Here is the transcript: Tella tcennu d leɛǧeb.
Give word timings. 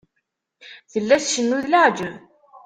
Tella 0.91 1.15
tcennu 1.23 1.57
d 1.63 1.65
leɛǧeb. 1.71 2.15